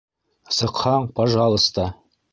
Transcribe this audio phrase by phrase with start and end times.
[0.59, 1.87] Сыҡһаң- пажалыста.